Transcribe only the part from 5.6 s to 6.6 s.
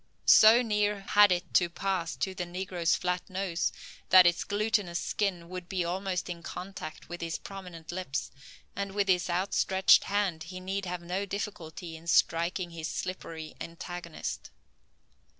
be almost in